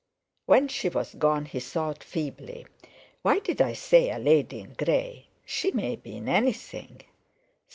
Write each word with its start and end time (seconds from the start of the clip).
When 0.47 0.67
she 0.67 0.89
was 0.89 1.13
gone, 1.13 1.45
he 1.45 1.59
thought 1.59 2.03
feebly: 2.03 2.65
"Why 3.21 3.37
did 3.37 3.61
I 3.61 3.73
say 3.73 4.09
a 4.09 4.17
lady 4.17 4.59
in 4.59 4.73
grey—she 4.73 5.69
may 5.73 5.95
be 5.95 6.17
in 6.17 6.27
anything. 6.27 7.01